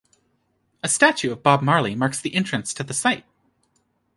[0.83, 3.23] A statue of Bob Marley marks the entrance to the site.